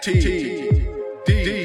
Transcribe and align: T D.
T 0.00 0.20
D. 1.26 1.57